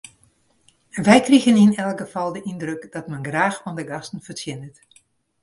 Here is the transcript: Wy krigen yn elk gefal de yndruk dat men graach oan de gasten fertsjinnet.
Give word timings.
Wy 1.05 1.17
krigen 1.27 1.61
yn 1.63 1.77
elk 1.83 1.99
gefal 2.01 2.29
de 2.35 2.41
yndruk 2.51 2.81
dat 2.95 3.05
men 3.11 3.25
graach 3.27 3.57
oan 3.65 3.77
de 3.79 3.85
gasten 3.91 4.21
fertsjinnet. 4.27 4.77